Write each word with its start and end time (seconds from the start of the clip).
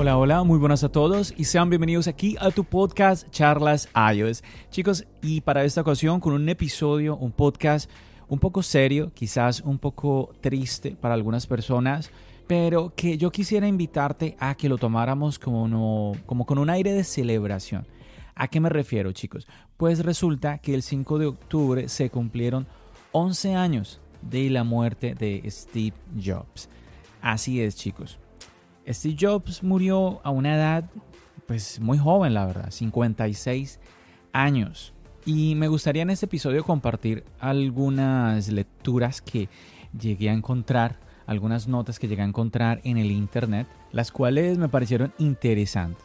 Hola, 0.00 0.16
hola, 0.16 0.44
muy 0.44 0.58
buenas 0.58 0.82
a 0.82 0.88
todos 0.88 1.34
y 1.36 1.44
sean 1.44 1.68
bienvenidos 1.68 2.08
aquí 2.08 2.34
a 2.40 2.50
tu 2.50 2.64
podcast 2.64 3.28
Charlas 3.28 3.86
iOS. 4.14 4.42
Chicos, 4.70 5.06
y 5.20 5.42
para 5.42 5.62
esta 5.62 5.82
ocasión 5.82 6.20
con 6.20 6.32
un 6.32 6.48
episodio, 6.48 7.18
un 7.18 7.32
podcast 7.32 7.90
un 8.26 8.38
poco 8.38 8.62
serio, 8.62 9.12
quizás 9.12 9.60
un 9.60 9.78
poco 9.78 10.32
triste 10.40 10.96
para 10.98 11.12
algunas 11.12 11.46
personas, 11.46 12.10
pero 12.46 12.94
que 12.96 13.18
yo 13.18 13.30
quisiera 13.30 13.68
invitarte 13.68 14.38
a 14.40 14.54
que 14.54 14.70
lo 14.70 14.78
tomáramos 14.78 15.38
como, 15.38 16.16
como 16.24 16.46
con 16.46 16.56
un 16.56 16.70
aire 16.70 16.94
de 16.94 17.04
celebración. 17.04 17.86
¿A 18.34 18.48
qué 18.48 18.58
me 18.58 18.70
refiero, 18.70 19.12
chicos? 19.12 19.46
Pues 19.76 20.02
resulta 20.02 20.56
que 20.56 20.72
el 20.72 20.82
5 20.82 21.18
de 21.18 21.26
octubre 21.26 21.88
se 21.90 22.08
cumplieron 22.08 22.66
11 23.12 23.54
años 23.54 24.00
de 24.22 24.48
la 24.48 24.64
muerte 24.64 25.14
de 25.14 25.42
Steve 25.50 25.96
Jobs. 26.16 26.70
Así 27.20 27.60
es, 27.60 27.76
chicos. 27.76 28.18
Steve 28.88 29.16
Jobs 29.18 29.62
murió 29.62 30.20
a 30.24 30.30
una 30.30 30.54
edad 30.56 30.90
pues 31.46 31.80
muy 31.80 31.98
joven, 31.98 32.34
la 32.34 32.46
verdad, 32.46 32.70
56 32.70 33.80
años. 34.32 34.92
Y 35.24 35.54
me 35.54 35.68
gustaría 35.68 36.02
en 36.02 36.10
este 36.10 36.26
episodio 36.26 36.64
compartir 36.64 37.24
algunas 37.40 38.48
lecturas 38.48 39.20
que 39.20 39.48
llegué 39.98 40.30
a 40.30 40.32
encontrar, 40.32 40.98
algunas 41.26 41.68
notas 41.68 41.98
que 41.98 42.08
llegué 42.08 42.22
a 42.22 42.26
encontrar 42.26 42.80
en 42.84 42.96
el 42.96 43.10
internet, 43.10 43.66
las 43.92 44.12
cuales 44.12 44.58
me 44.58 44.68
parecieron 44.68 45.12
interesantes. 45.18 46.04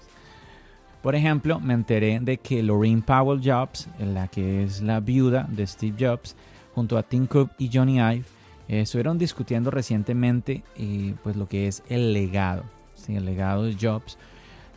Por 1.02 1.16
ejemplo, 1.16 1.60
me 1.60 1.76
enteré 1.76 2.20
de 2.20 2.38
que 2.38 2.64
Lorraine 2.64 3.04
Powell 3.04 3.40
Jobs, 3.44 3.88
la 4.00 4.28
que 4.28 4.64
es 4.64 4.82
la 4.82 5.00
viuda 5.00 5.48
de 5.50 5.68
Steve 5.68 5.96
Jobs, 6.00 6.36
junto 6.74 6.98
a 6.98 7.04
Tim 7.04 7.28
Cook 7.28 7.52
y 7.60 7.70
Johnny 7.72 8.00
Ive, 8.00 8.26
eh, 8.68 8.82
estuvieron 8.82 9.18
discutiendo 9.18 9.72
recientemente 9.72 10.64
eh, 10.78 11.14
pues 11.24 11.36
lo 11.36 11.48
que 11.48 11.68
es 11.68 11.84
el 11.90 12.14
legado, 12.14 12.64
el 13.08 13.26
legado 13.26 13.64
de 13.64 13.78
Jobs, 13.80 14.18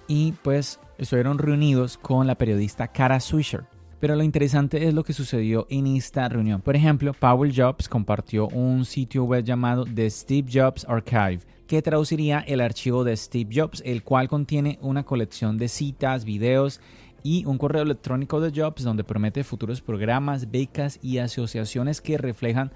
y 0.06 0.33
pues 0.42 0.80
estuvieron 0.98 1.39
reunidos 1.39 1.97
con 1.97 2.27
la 2.27 2.36
periodista 2.36 2.89
Cara 2.89 3.20
Swisher. 3.20 3.64
Pero 4.00 4.14
lo 4.14 4.22
interesante 4.22 4.86
es 4.86 4.95
lo 4.95 5.03
que 5.03 5.12
sucedió 5.12 5.67
en 5.70 5.89
esta 5.89 6.28
reunión. 6.28 6.61
Por 6.61 6.77
ejemplo, 6.77 7.12
Powell 7.14 7.53
Jobs 7.55 7.89
compartió 7.89 8.47
un 8.48 8.84
sitio 8.84 9.25
web 9.25 9.42
llamado 9.42 9.84
The 9.84 10.08
Steve 10.08 10.48
Jobs 10.52 10.86
Archive, 10.89 11.41
que 11.67 11.83
traduciría 11.83 12.39
el 12.41 12.61
archivo 12.61 13.02
de 13.02 13.17
Steve 13.17 13.50
Jobs, 13.52 13.83
el 13.84 14.05
cual 14.05 14.28
contiene 14.28 14.78
una 14.83 15.05
colección 15.05 15.58
de 15.58 15.67
citas, 15.67 16.25
videos 16.25 16.80
y 17.25 17.45
un 17.45 17.58
correo 17.58 17.83
electrónico 17.83 18.41
de 18.41 18.52
Jobs 18.58 18.84
donde 18.84 19.02
promete 19.02 19.42
futuros 19.42 19.80
programas, 19.80 20.50
becas 20.50 21.00
y 21.02 21.19
asociaciones 21.19 22.00
que 22.00 22.19
reflejan 22.19 22.70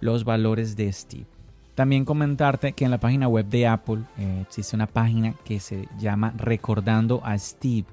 los 0.00 0.24
valores 0.24 0.76
de 0.76 0.92
Steve. 0.92 1.26
También 1.74 2.04
comentarte 2.04 2.72
que 2.72 2.84
en 2.84 2.90
la 2.90 3.00
página 3.00 3.28
web 3.28 3.46
de 3.46 3.66
Apple 3.66 4.02
eh, 4.18 4.42
existe 4.42 4.76
una 4.76 4.86
página 4.86 5.34
que 5.44 5.60
se 5.60 5.88
llama 5.98 6.34
Recordando 6.36 7.22
a 7.24 7.38
Steve, 7.38 7.86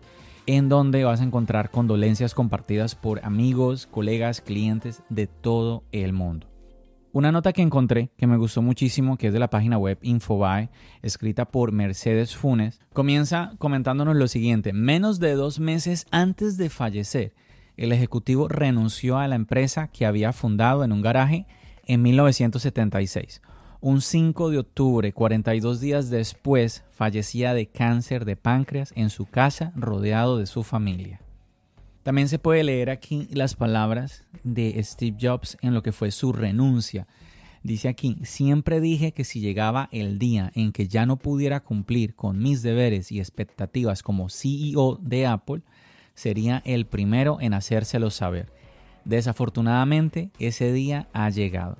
en 0.45 0.67
donde 0.69 1.03
vas 1.03 1.21
a 1.21 1.23
encontrar 1.23 1.71
condolencias 1.71 2.33
compartidas 2.33 2.95
por 2.95 3.23
amigos, 3.23 3.87
colegas, 3.87 4.41
clientes 4.41 5.03
de 5.09 5.27
todo 5.27 5.83
el 5.91 6.13
mundo. 6.13 6.47
Una 7.13 7.31
nota 7.31 7.53
que 7.53 7.61
encontré 7.61 8.11
que 8.17 8.27
me 8.27 8.37
gustó 8.37 8.61
muchísimo, 8.61 9.17
que 9.17 9.27
es 9.27 9.33
de 9.33 9.39
la 9.39 9.49
página 9.49 9.77
web 9.77 9.97
Infobae, 10.01 10.69
escrita 11.01 11.45
por 11.45 11.71
Mercedes 11.71 12.35
Funes, 12.35 12.79
comienza 12.93 13.53
comentándonos 13.57 14.15
lo 14.15 14.27
siguiente. 14.27 14.73
Menos 14.73 15.19
de 15.19 15.33
dos 15.33 15.59
meses 15.59 16.05
antes 16.11 16.57
de 16.57 16.69
fallecer, 16.69 17.33
el 17.77 17.91
ejecutivo 17.91 18.47
renunció 18.47 19.17
a 19.17 19.27
la 19.27 19.35
empresa 19.35 19.87
que 19.87 20.05
había 20.05 20.33
fundado 20.33 20.83
en 20.83 20.91
un 20.91 21.01
garaje 21.01 21.45
en 21.87 22.01
1976. 22.03 23.41
Un 23.79 24.01
5 24.01 24.49
de 24.49 24.59
octubre, 24.59 25.13
42 25.13 25.79
días 25.79 26.09
después, 26.09 26.83
fallecía 26.91 27.53
de 27.53 27.67
cáncer 27.67 28.25
de 28.25 28.35
páncreas 28.35 28.91
en 28.95 29.09
su 29.09 29.25
casa 29.25 29.71
rodeado 29.75 30.37
de 30.37 30.47
su 30.47 30.63
familia. 30.63 31.21
También 32.03 32.29
se 32.29 32.39
puede 32.39 32.63
leer 32.63 32.89
aquí 32.89 33.27
las 33.31 33.55
palabras 33.55 34.23
de 34.43 34.81
Steve 34.83 35.17
Jobs 35.19 35.57
en 35.61 35.73
lo 35.73 35.83
que 35.83 35.91
fue 35.91 36.11
su 36.11 36.31
renuncia. 36.31 37.05
Dice 37.63 37.89
aquí, 37.89 38.17
siempre 38.23 38.79
dije 38.79 39.11
que 39.11 39.25
si 39.25 39.41
llegaba 39.41 39.89
el 39.91 40.17
día 40.17 40.51
en 40.55 40.71
que 40.71 40.87
ya 40.87 41.05
no 41.05 41.17
pudiera 41.17 41.59
cumplir 41.59 42.15
con 42.15 42.39
mis 42.39 42.61
deberes 42.61 43.11
y 43.11 43.19
expectativas 43.19 44.03
como 44.03 44.29
CEO 44.29 44.99
de 45.01 45.27
Apple, 45.27 45.63
sería 46.15 46.61
el 46.65 46.85
primero 46.85 47.39
en 47.41 47.53
hacérselo 47.53 48.09
saber. 48.09 48.53
Desafortunadamente, 49.07 50.31
ese 50.38 50.73
día 50.73 51.07
ha 51.13 51.29
llegado. 51.29 51.78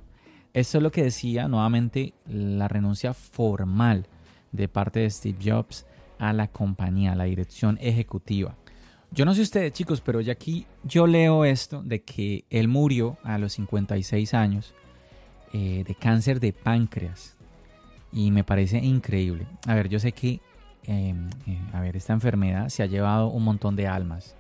Esto 0.54 0.78
es 0.78 0.82
lo 0.82 0.94
que 0.94 1.04
decía 1.04 1.50
nuevamente 1.50 2.14
la 2.26 2.70
renuncia 2.70 3.14
formal 3.14 4.08
de 4.54 4.70
parte 4.70 5.02
de 5.02 5.10
Steve 5.10 5.38
Jobs 5.44 5.86
a 6.20 6.32
la 6.32 6.48
compañía, 6.48 7.12
a 7.12 7.16
la 7.16 7.26
dirección 7.26 7.78
ejecutiva. 7.82 8.56
Yo 9.12 9.26
no 9.26 9.34
sé 9.34 9.42
ustedes 9.42 9.74
chicos, 9.74 10.00
pero 10.00 10.22
ya 10.22 10.32
aquí 10.32 10.68
yo 10.86 11.06
leo 11.06 11.44
esto 11.44 11.84
de 11.84 12.02
que 12.02 12.46
él 12.50 12.70
murió 12.70 13.18
a 13.24 13.38
los 13.38 13.52
56 13.54 14.34
años 14.34 14.74
eh, 15.52 15.84
de 15.86 15.96
cáncer 15.96 16.40
de 16.40 16.54
páncreas 16.54 17.36
y 18.14 18.32
me 18.32 18.46
parece 18.46 18.78
increíble. 18.78 19.48
A 19.68 19.76
ver, 19.76 19.90
yo 19.90 20.00
sé 20.00 20.14
que 20.14 20.40
em, 20.84 21.28
eh, 21.46 21.60
a 21.74 21.82
ver, 21.82 21.98
esta 21.98 22.14
enfermedad 22.14 22.70
se 22.70 22.84
ha 22.84 22.86
llevado 22.86 23.28
un 23.28 23.44
montón 23.44 23.76
de 23.76 23.86
almas 23.86 24.38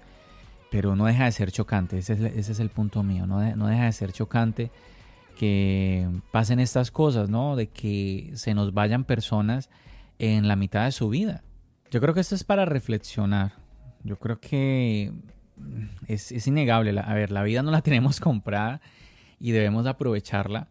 pero 0.70 0.96
no 0.96 1.06
deja 1.06 1.26
de 1.26 1.32
ser 1.32 1.52
chocante, 1.52 1.98
ese 1.98 2.14
es, 2.38 2.60
el 2.60 2.70
punto 2.70 3.04
mío, 3.04 3.26
no, 3.26 3.56
no, 3.56 3.68
deja 3.68 3.86
de 3.86 3.92
ser 3.92 4.12
chocante 4.12 4.72
que 5.38 6.10
pasen 6.32 6.60
estas 6.60 6.92
cosas, 6.92 7.30
¿no? 7.30 7.56
De 7.56 7.68
que 7.68 8.32
se 8.36 8.54
nos 8.54 8.74
vayan 8.74 9.04
personas 9.04 9.70
en 10.20 10.48
la 10.48 10.56
mitad 10.56 10.86
de 10.86 10.92
su 10.92 11.10
vida. 11.10 11.44
Yo 11.92 12.02
creo 12.02 12.14
que 12.14 12.20
esto 12.20 12.36
es 12.36 12.44
para 12.44 12.66
reflexionar, 12.66 13.54
yo 14.04 14.18
creo 14.18 14.40
que 14.40 15.14
es, 16.08 16.32
es 16.32 16.48
innegable, 16.48 17.00
a 17.00 17.14
ver, 17.14 17.32
la 17.32 17.44
vida 17.44 17.64
no 17.64 17.72
la 17.72 17.82
tenemos 17.84 18.20
comprada 18.20 18.82
y 19.40 19.52
debemos 19.52 19.86
aprovecharla 19.86 20.70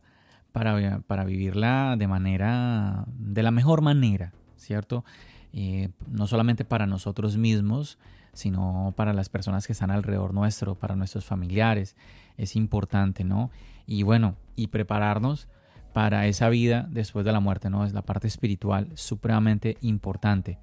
para, 0.52 1.00
para 1.00 1.24
vivirla 1.24 1.96
de 1.98 2.08
manera, 2.08 3.04
de 3.08 3.42
la 3.42 3.50
mejor 3.50 3.82
manera, 3.82 4.32
¿cierto? 4.56 5.04
Eh, 5.52 5.90
no 6.08 6.26
solamente 6.26 6.64
para 6.64 6.86
nosotros 6.86 7.36
mismos, 7.36 7.98
sino 8.36 8.92
para 8.96 9.12
las 9.12 9.28
personas 9.28 9.66
que 9.66 9.72
están 9.72 9.90
alrededor 9.90 10.34
nuestro, 10.34 10.74
para 10.74 10.94
nuestros 10.94 11.24
familiares. 11.24 11.96
Es 12.36 12.54
importante, 12.54 13.24
¿no? 13.24 13.50
Y 13.86 14.02
bueno, 14.02 14.36
y 14.54 14.68
prepararnos 14.68 15.48
para 15.92 16.26
esa 16.26 16.50
vida 16.50 16.86
después 16.90 17.24
de 17.24 17.32
la 17.32 17.40
muerte, 17.40 17.70
¿no? 17.70 17.84
Es 17.84 17.94
la 17.94 18.02
parte 18.02 18.26
espiritual 18.28 18.88
supremamente 18.94 19.78
importante. 19.80 20.58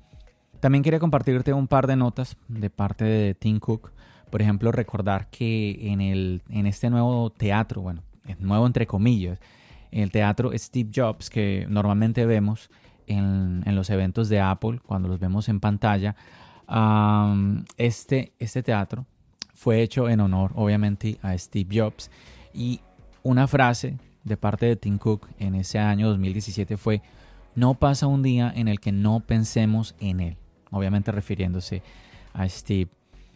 También 0.60 0.84
quería 0.84 1.00
compartirte 1.00 1.52
un 1.54 1.68
par 1.68 1.88
de 1.88 1.96
notas 1.96 2.38
de 2.48 2.70
parte 2.70 3.04
de 3.04 3.34
Tim 3.34 3.60
Cook. 3.60 3.92
Por 4.30 4.42
ejemplo, 4.42 4.72
recordar 4.72 5.30
que 5.30 5.92
en, 5.92 6.02
el, 6.02 6.44
en 6.50 6.68
este 6.68 6.90
nuevo 6.90 7.32
teatro, 7.32 7.82
bueno, 7.82 8.04
nuevo 8.40 8.68
entre 8.68 8.86
comillas, 8.86 9.40
el 9.92 10.12
teatro 10.12 10.52
Steve 10.56 10.92
Jobs 10.94 11.30
que 11.30 11.66
normalmente 11.68 12.26
vemos 12.26 12.70
en, 13.08 13.64
en 13.66 13.76
los 13.76 13.90
eventos 13.90 14.30
de 14.30 14.40
Apple, 14.40 14.80
cuando 14.86 15.10
los 15.10 15.20
vemos 15.20 15.50
en 15.50 15.60
pantalla, 15.60 16.16
este, 17.78 18.34
este 18.40 18.64
teatro 18.64 19.06
fue 19.54 19.82
hecho 19.82 20.10
en 20.10 20.20
honor, 20.20 20.52
obviamente, 20.56 21.18
a 21.22 21.38
Steve 21.38 21.70
Jobs. 21.80 22.12
Y 22.54 22.82
una 23.22 23.48
frase 23.48 23.98
de 24.24 24.38
parte 24.38 24.66
de 24.66 24.76
Tim 24.76 24.98
Cook 24.98 25.28
en 25.40 25.56
ese 25.56 25.80
año 25.80 26.10
2017 26.10 26.78
fue, 26.78 27.02
no 27.56 27.76
pasa 27.76 28.08
un 28.08 28.24
día 28.24 28.52
en 28.56 28.68
el 28.68 28.80
que 28.80 28.92
no 28.92 29.22
pensemos 29.22 29.96
en 30.00 30.20
él. 30.20 30.38
Obviamente 30.72 31.12
refiriéndose 31.12 31.84
a 32.34 32.48
Steve. 32.50 32.90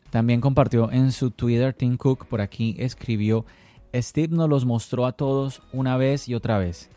También 0.09 0.41
compartió 0.41 0.91
en 0.91 1.11
su 1.11 1.31
Twitter 1.31 1.73
Tim 1.73 1.97
Cook, 1.97 2.25
por 2.25 2.41
aquí 2.41 2.75
escribió, 2.79 3.45
Steve 3.93 4.35
nos 4.35 4.49
los 4.49 4.65
mostró 4.65 5.05
a 5.05 5.11
todos 5.11 5.61
una 5.71 5.97
vez 5.97 6.27
y 6.27 6.35
otra 6.35 6.57
vez, 6.57 6.89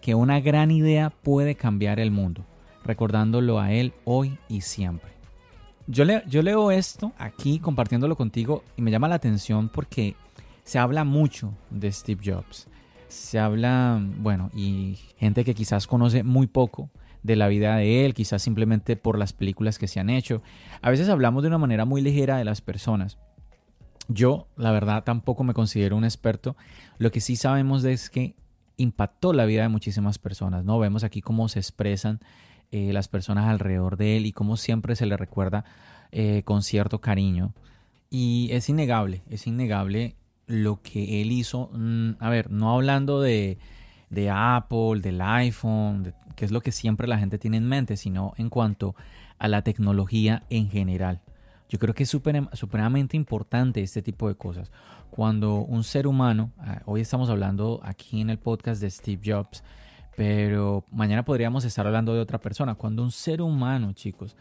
que 0.00 0.14
una 0.14 0.40
gran 0.40 0.70
idea 0.70 1.10
puede 1.10 1.54
cambiar 1.54 2.00
el 2.00 2.10
mundo, 2.10 2.44
recordándolo 2.84 3.58
a 3.60 3.72
él 3.72 3.92
hoy 4.04 4.38
y 4.48 4.60
siempre. 4.60 5.17
Yo, 5.90 6.04
leo 6.04 6.70
esto 6.70 7.12
aquí 7.16 7.60
compartiéndolo 7.60 8.14
contigo 8.14 8.62
y 8.76 8.82
me 8.82 8.90
llama 8.90 9.08
la 9.08 9.14
atención 9.14 9.70
porque 9.70 10.16
se 10.62 10.78
habla 10.78 11.02
mucho 11.02 11.54
de 11.70 11.90
Steve 11.90 12.20
Jobs. 12.22 12.68
se 13.08 13.38
habla, 13.38 13.98
bueno, 14.18 14.50
y 14.54 14.98
gente 15.16 15.46
que 15.46 15.54
quizás 15.54 15.86
conoce 15.86 16.22
muy 16.22 16.46
poco 16.46 16.90
de 17.22 17.36
la 17.36 17.48
vida 17.48 17.74
de 17.76 18.04
él, 18.04 18.12
quizás 18.12 18.42
simplemente 18.42 18.96
por 18.96 19.18
las 19.18 19.32
películas 19.32 19.78
que 19.78 19.88
se 19.88 19.98
han 19.98 20.10
hecho. 20.10 20.42
A 20.82 20.90
veces 20.90 21.08
hablamos 21.08 21.42
de 21.42 21.48
una 21.48 21.56
manera 21.56 21.86
muy 21.86 22.02
ligera 22.02 22.36
de 22.36 22.44
las 22.44 22.60
personas. 22.60 23.16
Yo, 24.08 24.46
la 24.56 24.72
verdad, 24.72 25.04
tampoco 25.04 25.42
me 25.42 25.54
considero 25.54 25.96
un 25.96 26.04
experto. 26.04 26.54
Lo 26.98 27.10
que 27.10 27.22
sí 27.22 27.34
sabemos 27.34 27.82
es 27.84 28.10
que 28.10 28.36
impactó 28.76 29.32
la 29.32 29.46
vida 29.46 29.62
de 29.62 29.68
muchísimas 29.68 30.18
personas, 30.18 30.66
¿no? 30.66 30.78
Vemos 30.78 31.02
aquí 31.02 31.22
cómo 31.22 31.48
se 31.48 31.60
expresan 31.60 32.20
eh, 32.70 32.92
las 32.92 33.08
personas 33.08 33.48
alrededor 33.48 33.96
de 33.96 34.16
él 34.16 34.26
y 34.26 34.32
cómo 34.32 34.56
siempre 34.56 34.96
se 34.96 35.06
le 35.06 35.16
recuerda 35.16 35.64
eh, 36.12 36.42
con 36.44 36.62
cierto 36.62 37.00
cariño. 37.00 37.54
Y 38.10 38.48
es 38.52 38.68
innegable, 38.68 39.22
es 39.28 39.46
innegable 39.46 40.16
lo 40.46 40.82
que 40.82 41.22
él 41.22 41.32
hizo. 41.32 41.70
Mm, 41.72 42.12
a 42.18 42.30
ver, 42.30 42.50
no 42.50 42.74
hablando 42.74 43.20
de, 43.20 43.58
de 44.10 44.30
Apple, 44.30 45.00
del 45.02 45.20
iPhone, 45.20 46.14
que 46.36 46.44
es 46.44 46.52
lo 46.52 46.60
que 46.60 46.72
siempre 46.72 47.08
la 47.08 47.18
gente 47.18 47.38
tiene 47.38 47.56
en 47.56 47.68
mente, 47.68 47.96
sino 47.96 48.32
en 48.36 48.48
cuanto 48.48 48.94
a 49.38 49.48
la 49.48 49.62
tecnología 49.62 50.44
en 50.50 50.70
general. 50.70 51.20
Yo 51.68 51.78
creo 51.78 51.94
que 51.94 52.04
es 52.04 52.08
super, 52.08 52.48
supremamente 52.54 53.16
importante 53.16 53.82
este 53.82 54.02
tipo 54.02 54.28
de 54.28 54.36
cosas. 54.36 54.72
Cuando 55.10 55.56
un 55.56 55.84
ser 55.84 56.06
humano, 56.06 56.52
ah, 56.58 56.82
hoy 56.86 57.00
estamos 57.00 57.28
hablando 57.28 57.80
aquí 57.82 58.20
en 58.20 58.30
el 58.30 58.38
podcast 58.38 58.80
de 58.80 58.90
Steve 58.90 59.20
Jobs, 59.24 59.62
pero 60.18 60.84
mañana 60.90 61.24
podríamos 61.24 61.64
estar 61.64 61.86
hablando 61.86 62.12
de 62.12 62.18
otra 62.18 62.40
persona. 62.40 62.74
Cuando 62.74 63.04
un 63.04 63.12
ser 63.12 63.40
humano, 63.40 63.92
chicos, 63.92 64.34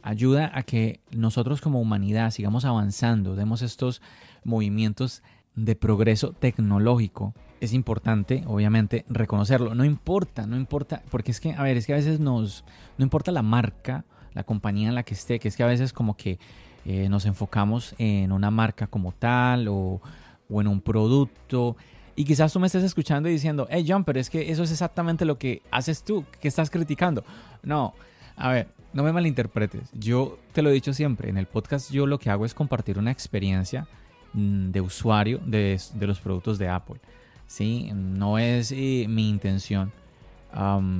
ayuda 0.00 0.50
a 0.54 0.62
que 0.62 1.00
nosotros 1.10 1.60
como 1.60 1.82
humanidad 1.82 2.30
sigamos 2.30 2.64
avanzando, 2.64 3.36
demos 3.36 3.60
estos 3.60 4.00
movimientos 4.42 5.22
de 5.54 5.76
progreso 5.76 6.32
tecnológico, 6.32 7.34
es 7.60 7.74
importante, 7.74 8.42
obviamente, 8.46 9.04
reconocerlo. 9.06 9.74
No 9.74 9.84
importa, 9.84 10.46
no 10.46 10.56
importa, 10.56 11.02
porque 11.10 11.32
es 11.32 11.40
que, 11.40 11.52
a 11.52 11.62
ver, 11.62 11.76
es 11.76 11.86
que 11.86 11.92
a 11.92 11.96
veces 11.96 12.18
nos, 12.18 12.64
no 12.96 13.04
importa 13.04 13.32
la 13.32 13.42
marca, 13.42 14.06
la 14.32 14.44
compañía 14.44 14.88
en 14.88 14.94
la 14.94 15.02
que 15.02 15.12
esté, 15.12 15.38
que 15.38 15.48
es 15.48 15.58
que 15.58 15.62
a 15.62 15.66
veces 15.66 15.92
como 15.92 16.16
que 16.16 16.38
eh, 16.86 17.10
nos 17.10 17.26
enfocamos 17.26 17.94
en 17.98 18.32
una 18.32 18.50
marca 18.50 18.86
como 18.86 19.12
tal 19.12 19.68
o, 19.68 20.00
o 20.48 20.60
en 20.62 20.68
un 20.68 20.80
producto. 20.80 21.76
Y 22.14 22.24
quizás 22.24 22.52
tú 22.52 22.60
me 22.60 22.66
estés 22.66 22.84
escuchando 22.84 23.28
y 23.28 23.32
diciendo, 23.32 23.66
hey 23.70 23.84
John, 23.88 24.04
pero 24.04 24.20
es 24.20 24.28
que 24.28 24.50
eso 24.50 24.62
es 24.62 24.70
exactamente 24.70 25.24
lo 25.24 25.38
que 25.38 25.62
haces 25.70 26.02
tú, 26.02 26.24
que 26.40 26.48
estás 26.48 26.70
criticando. 26.70 27.24
No, 27.62 27.94
a 28.36 28.50
ver, 28.50 28.68
no 28.92 29.02
me 29.02 29.12
malinterpretes. 29.12 29.90
Yo 29.92 30.38
te 30.52 30.62
lo 30.62 30.70
he 30.70 30.72
dicho 30.72 30.92
siempre, 30.92 31.30
en 31.30 31.38
el 31.38 31.46
podcast 31.46 31.90
yo 31.90 32.06
lo 32.06 32.18
que 32.18 32.30
hago 32.30 32.44
es 32.44 32.54
compartir 32.54 32.98
una 32.98 33.10
experiencia 33.10 33.86
mm, 34.34 34.70
de 34.70 34.80
usuario 34.80 35.40
de, 35.46 35.80
los 36.00 36.20
productos 36.20 36.58
de 36.58 36.68
Apple. 36.68 37.00
¿sí? 37.46 37.90
No 37.94 38.38
es 38.38 38.72
eh, 38.72 39.06
mi 39.08 39.28
intención 39.28 39.92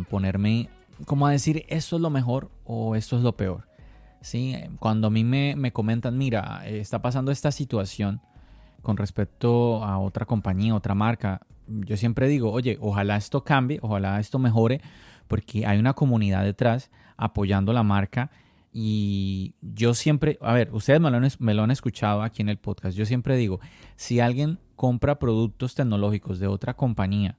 ponerme 0.08 0.70
como 1.05 1.26
a 1.26 1.31
decir 1.31 1.67
esto 1.69 1.97
es 1.97 2.03
lo 2.03 2.08
mejor 2.08 2.50
o 2.65 2.97
esto 2.97 3.19
es 3.19 3.23
lo 3.23 3.37
peor. 3.37 3.67
¿sí? 4.23 4.56
Cuando 4.79 5.08
a 5.08 5.11
mí 5.11 5.25
me, 5.25 5.56
me 5.56 5.73
comentan, 5.73 6.17
mira, 6.17 6.67
está 6.67 7.03
pasando 7.03 7.31
esta 7.31 7.53
situación 7.53 8.23
con 8.82 8.96
respecto 8.96 9.82
a 9.84 9.99
otra 9.99 10.26
compañía, 10.26 10.75
otra 10.75 10.94
marca, 10.94 11.40
yo 11.67 11.96
siempre 11.96 12.29
digo, 12.29 12.50
oye, 12.50 12.79
ojalá 12.81 13.17
esto 13.17 13.44
cambie, 13.44 13.79
ojalá 13.82 14.19
esto 14.20 14.38
mejore, 14.38 14.81
porque 15.29 15.67
hay 15.67 15.79
una 15.79 15.94
comunidad 15.94 16.44
detrás 16.44 16.90
apoyando 17.17 17.73
la 17.73 17.82
marca. 17.82 18.31
Y 18.73 19.55
yo 19.61 19.94
siempre, 19.94 20.38
a 20.40 20.55
ver, 20.55 20.70
ustedes 20.73 21.00
me 21.00 21.11
lo, 21.55 21.62
han, 21.62 21.70
escuchado 21.70 22.23
aquí 22.23 22.43
en 22.43 22.49
el 22.49 22.56
podcast, 22.56 22.96
yo 22.96 23.05
siempre 23.05 23.37
digo, 23.37 23.61
si 23.96 24.20
alguien 24.20 24.58
compra 24.76 25.19
productos 25.19 25.75
tecnológicos 25.75 26.38
de 26.38 26.46
otra 26.46 26.75
compañía, 26.75 27.37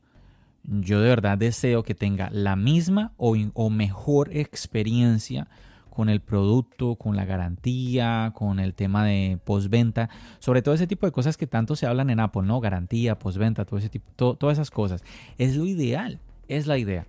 yo 0.63 1.01
de 1.01 1.09
verdad 1.09 1.37
deseo 1.37 1.83
que 1.83 1.95
tenga 1.95 2.29
la 2.31 2.55
misma 2.55 3.13
o, 3.17 3.69
mejor 3.69 4.35
experiencia 4.35 5.47
con 5.93 6.09
el 6.09 6.21
producto, 6.21 6.95
con 6.95 7.15
la 7.15 7.23
garantía, 7.23 8.31
con 8.33 8.59
el 8.59 8.73
tema 8.73 9.05
de 9.05 9.37
postventa, 9.43 10.09
sobre 10.39 10.63
todo 10.63 10.73
ese 10.73 10.87
tipo 10.87 11.05
de 11.05 11.11
cosas 11.11 11.37
que 11.37 11.45
tanto 11.45 11.75
se 11.75 11.85
hablan 11.85 12.09
en 12.09 12.19
Apple, 12.19 12.41
¿no? 12.41 12.59
Garantía, 12.59 13.19
postventa, 13.19 13.63
todo 13.63 13.77
ese 13.77 13.89
tipo, 13.89 14.35
todas 14.35 14.57
esas 14.57 14.71
cosas. 14.71 15.03
Es 15.37 15.55
lo 15.55 15.67
ideal, 15.67 16.19
es 16.47 16.65
la 16.65 16.79
idea. 16.79 17.05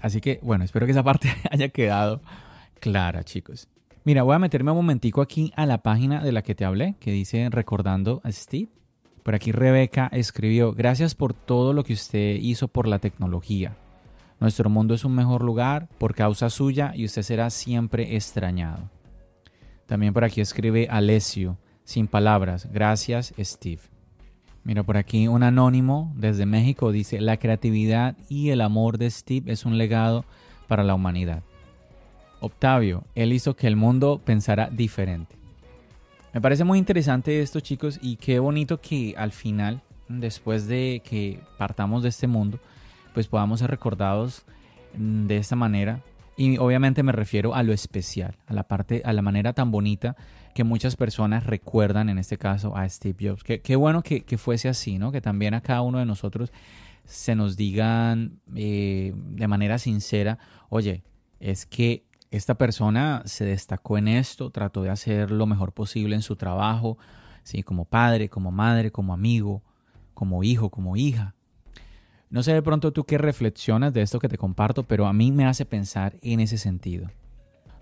Así 0.00 0.20
que, 0.20 0.40
bueno, 0.42 0.64
espero 0.64 0.86
que 0.86 0.92
esa 0.92 1.04
parte 1.04 1.28
haya 1.52 1.68
quedado 1.68 2.20
clara, 2.80 3.22
chicos. 3.22 3.68
Mira, 4.02 4.24
voy 4.24 4.34
a 4.34 4.40
meterme 4.40 4.72
un 4.72 4.78
momentico 4.78 5.22
aquí 5.22 5.52
a 5.54 5.64
la 5.64 5.78
página 5.78 6.24
de 6.24 6.32
la 6.32 6.42
que 6.42 6.56
te 6.56 6.64
hablé, 6.64 6.96
que 6.98 7.12
dice 7.12 7.48
Recordando 7.48 8.20
a 8.24 8.32
Steve. 8.32 8.70
Por 9.22 9.36
aquí 9.36 9.52
Rebeca 9.52 10.08
escribió, 10.12 10.72
gracias 10.72 11.14
por 11.14 11.32
todo 11.32 11.72
lo 11.72 11.84
que 11.84 11.92
usted 11.92 12.38
hizo 12.40 12.66
por 12.66 12.88
la 12.88 12.98
tecnología. 12.98 13.76
Nuestro 14.38 14.68
mundo 14.68 14.94
es 14.94 15.04
un 15.04 15.14
mejor 15.14 15.42
lugar 15.42 15.88
por 15.98 16.14
causa 16.14 16.50
suya 16.50 16.92
y 16.94 17.04
usted 17.04 17.22
será 17.22 17.50
siempre 17.50 18.16
extrañado. 18.16 18.90
También 19.86 20.12
por 20.12 20.24
aquí 20.24 20.40
escribe 20.40 20.88
Alessio, 20.90 21.58
sin 21.84 22.06
palabras, 22.06 22.68
gracias 22.72 23.32
Steve. 23.38 23.80
Mira, 24.64 24.82
por 24.82 24.96
aquí 24.96 25.28
un 25.28 25.44
anónimo 25.44 26.12
desde 26.16 26.44
México 26.44 26.90
dice, 26.90 27.20
la 27.20 27.36
creatividad 27.36 28.16
y 28.28 28.50
el 28.50 28.60
amor 28.60 28.98
de 28.98 29.10
Steve 29.10 29.52
es 29.52 29.64
un 29.64 29.78
legado 29.78 30.24
para 30.66 30.82
la 30.82 30.94
humanidad. 30.94 31.42
Octavio, 32.40 33.04
él 33.14 33.32
hizo 33.32 33.54
que 33.54 33.68
el 33.68 33.76
mundo 33.76 34.20
pensara 34.24 34.68
diferente. 34.68 35.36
Me 36.34 36.40
parece 36.40 36.64
muy 36.64 36.78
interesante 36.78 37.40
esto, 37.40 37.60
chicos, 37.60 37.98
y 38.02 38.16
qué 38.16 38.40
bonito 38.40 38.80
que 38.80 39.14
al 39.16 39.32
final, 39.32 39.82
después 40.08 40.66
de 40.66 41.00
que 41.02 41.40
partamos 41.56 42.02
de 42.02 42.10
este 42.10 42.26
mundo, 42.26 42.58
pues 43.16 43.28
podamos 43.28 43.60
ser 43.60 43.70
recordados 43.70 44.44
de 44.92 45.38
esta 45.38 45.56
manera. 45.56 46.02
Y 46.36 46.58
obviamente 46.58 47.02
me 47.02 47.12
refiero 47.12 47.54
a 47.54 47.62
lo 47.62 47.72
especial, 47.72 48.36
a 48.46 48.52
la 48.52 48.64
parte, 48.64 49.00
a 49.06 49.14
la 49.14 49.22
manera 49.22 49.54
tan 49.54 49.70
bonita 49.70 50.16
que 50.52 50.64
muchas 50.64 50.96
personas 50.96 51.46
recuerdan, 51.46 52.10
en 52.10 52.18
este 52.18 52.36
caso, 52.36 52.76
a 52.76 52.86
Steve 52.86 53.30
Jobs. 53.30 53.42
Qué, 53.42 53.76
bueno 53.76 54.02
que, 54.02 54.36
fuese 54.36 54.68
así, 54.68 54.98
¿no? 54.98 55.12
Que 55.12 55.22
también 55.22 55.54
a 55.54 55.62
cada 55.62 55.80
uno 55.80 55.98
de 55.98 56.04
nosotros 56.04 56.52
se 57.06 57.34
nos 57.34 57.56
digan 57.56 58.38
eh, 58.54 59.14
de 59.16 59.48
manera 59.48 59.78
sincera, 59.78 60.38
oye, 60.68 61.02
es 61.40 61.64
que 61.64 62.04
esta 62.30 62.56
persona 62.56 63.22
se 63.24 63.46
destacó 63.46 63.96
en 63.96 64.08
esto, 64.08 64.50
trató 64.50 64.82
de 64.82 64.90
hacer 64.90 65.30
lo 65.30 65.46
mejor 65.46 65.72
posible 65.72 66.16
en 66.16 66.22
su 66.22 66.36
trabajo, 66.36 66.98
¿sí? 67.44 67.62
como 67.62 67.86
padre, 67.86 68.28
como 68.28 68.50
madre, 68.50 68.92
como 68.92 69.14
amigo, 69.14 69.62
como 70.12 70.44
hijo, 70.44 70.68
como 70.68 70.98
hija. 70.98 71.35
No 72.28 72.42
sé 72.42 72.52
de 72.52 72.62
pronto 72.62 72.92
tú 72.92 73.04
qué 73.04 73.18
reflexionas 73.18 73.92
de 73.92 74.02
esto 74.02 74.18
que 74.18 74.28
te 74.28 74.38
comparto, 74.38 74.82
pero 74.82 75.06
a 75.06 75.12
mí 75.12 75.30
me 75.30 75.46
hace 75.46 75.64
pensar 75.64 76.16
en 76.22 76.40
ese 76.40 76.58
sentido. 76.58 77.08